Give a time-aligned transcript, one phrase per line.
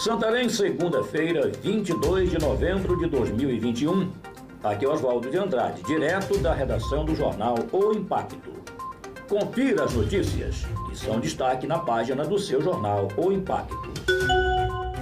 [0.00, 4.10] Santarém, segunda-feira, 22 de novembro de 2021.
[4.64, 8.50] Aqui é Oswaldo de Andrade, direto da redação do jornal O Impacto.
[9.28, 13.76] Confira as notícias que são destaque na página do seu jornal O Impacto.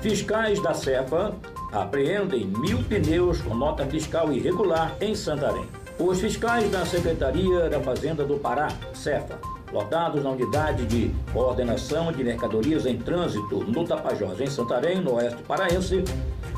[0.00, 1.36] Fiscais da Cefa
[1.70, 5.68] apreendem mil pneus com nota fiscal irregular em Santarém.
[6.00, 9.38] Os fiscais da Secretaria da Fazenda do Pará, Cefa,
[9.72, 15.42] lotados na unidade de coordenação de mercadorias em trânsito no Tapajós, em Santarém, no oeste
[15.42, 16.04] paraense,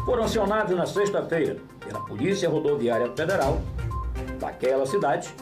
[0.04, 3.60] foram acionados na sexta-feira pela Polícia Rodoviária Federal
[4.40, 5.32] daquela cidade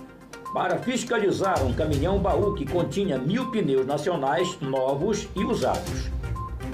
[0.52, 6.10] para fiscalizar um caminhão baú que continha mil pneus nacionais novos e usados.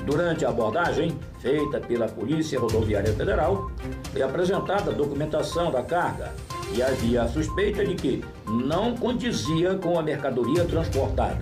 [0.04, 3.70] Durante a abordagem feita pela Polícia Rodoviária Federal,
[4.12, 6.32] foi apresentada a documentação da carga
[6.74, 11.40] e havia a suspeita de que não condizia com a mercadoria transportada.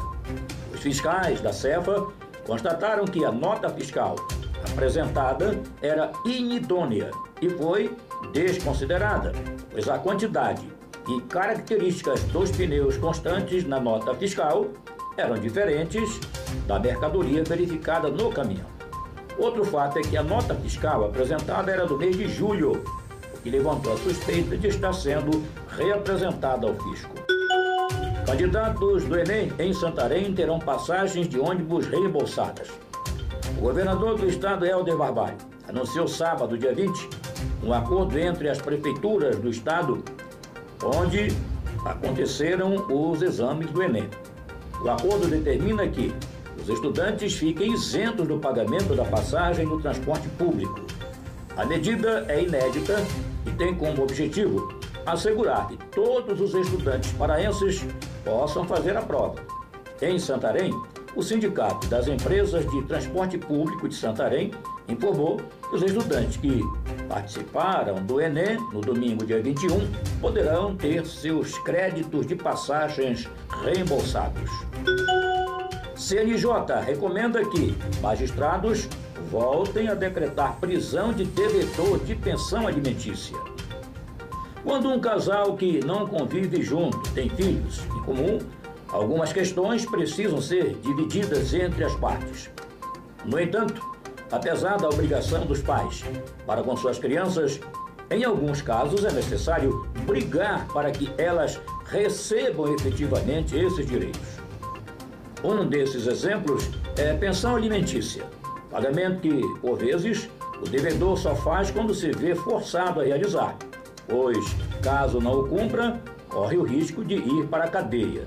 [0.72, 2.06] Os fiscais da Cefa
[2.46, 4.16] constataram que a nota fiscal
[4.70, 7.96] apresentada era inidônea e foi
[8.32, 9.32] desconsiderada,
[9.70, 10.66] pois a quantidade
[11.08, 14.68] e características dos pneus constantes na nota fiscal
[15.16, 16.18] eram diferentes
[16.66, 18.66] da mercadoria verificada no caminhão.
[19.38, 22.82] Outro fato é que a nota fiscal apresentada era do mês de julho
[23.44, 27.14] que levantou a suspeita de estar sendo reapresentada ao fisco.
[28.26, 32.68] Candidatos do Enem em Santarém terão passagens de ônibus reembolsadas.
[33.58, 35.36] O governador do estado, Helder Barbalho,
[35.68, 37.10] anunciou sábado, dia 20,
[37.62, 40.02] um acordo entre as prefeituras do estado,
[40.82, 41.28] onde
[41.84, 44.08] aconteceram os exames do Enem.
[44.82, 46.14] O acordo determina que
[46.58, 50.80] os estudantes fiquem isentos do pagamento da passagem no transporte público.
[51.56, 52.96] A medida é inédita
[53.46, 57.86] e tem como objetivo assegurar que todos os estudantes paraenses
[58.24, 59.36] possam fazer a prova.
[60.02, 60.72] Em Santarém,
[61.14, 64.50] o Sindicato das Empresas de Transporte Público de Santarém
[64.88, 66.60] informou que os estudantes que
[67.08, 69.88] participaram do Enem no domingo, dia 21,
[70.20, 73.28] poderão ter seus créditos de passagens
[73.62, 74.50] reembolsados.
[76.04, 78.86] CNJ recomenda que magistrados
[79.30, 83.34] voltem a decretar prisão de devedor de pensão alimentícia.
[84.62, 88.38] Quando um casal que não convive junto tem filhos em comum,
[88.88, 92.50] algumas questões precisam ser divididas entre as partes.
[93.24, 93.82] No entanto,
[94.30, 96.04] apesar da obrigação dos pais
[96.46, 97.58] para com suas crianças,
[98.10, 104.43] em alguns casos é necessário brigar para que elas recebam efetivamente esses direitos.
[105.44, 108.24] Um desses exemplos é pensão alimentícia.
[108.70, 113.54] Pagamento que, por vezes, o devedor só faz quando se vê forçado a realizar,
[114.08, 114.38] pois,
[114.82, 116.00] caso não o cumpra,
[116.30, 118.24] corre o risco de ir para a cadeia.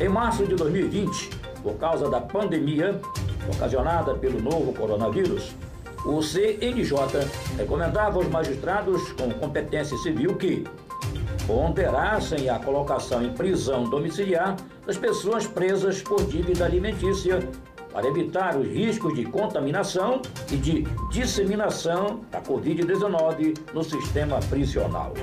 [0.00, 1.30] Em março de 2020,
[1.62, 3.00] por causa da pandemia
[3.48, 5.54] ocasionada pelo novo coronavírus,
[6.04, 6.98] o CNJ
[7.56, 10.64] recomendava aos magistrados com competência civil que
[11.46, 17.38] ponderassem a colocação em prisão domiciliar das pessoas presas por dívida alimentícia
[17.92, 20.20] para evitar os riscos de contaminação
[20.50, 25.14] e de disseminação da Covid-19 no sistema prisional.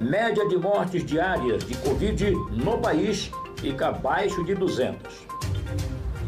[0.00, 5.26] Média de mortes diárias de Covid no país fica abaixo de 200.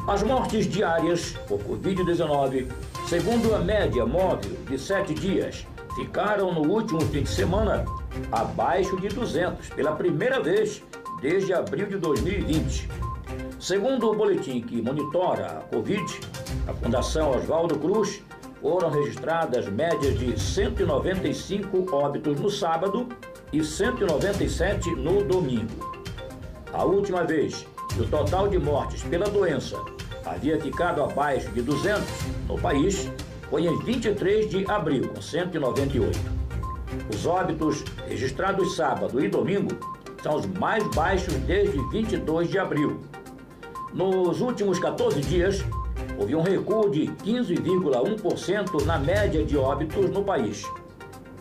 [0.06, 2.70] As mortes diárias por Covid-19,
[3.08, 7.84] segundo a média móvel de sete dias, ficaram no último fim de semana
[8.32, 10.82] abaixo de 200, pela primeira vez
[11.20, 12.88] desde abril de 2020
[13.58, 16.20] Segundo o boletim que monitora a Covid,
[16.68, 18.22] a Fundação Oswaldo Cruz,
[18.60, 23.08] foram registradas médias de 195 óbitos no sábado
[23.52, 25.92] e 197 no domingo.
[26.72, 29.76] A última vez que o total de mortes pela doença
[30.24, 32.04] havia ficado abaixo de 200
[32.46, 33.10] no país
[33.50, 36.16] foi em 23 de abril, com 198.
[37.12, 39.76] Os óbitos registrados sábado e domingo
[40.22, 43.00] são os mais baixos desde 22 de abril,
[43.92, 45.64] nos últimos 14 dias,
[46.18, 50.62] houve um recuo de 15,1% na média de óbitos no país.